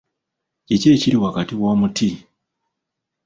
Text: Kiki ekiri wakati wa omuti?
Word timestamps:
Kiki 0.65 0.87
ekiri 0.95 1.17
wakati 1.25 1.53
wa 1.61 1.67
omuti? 1.73 2.09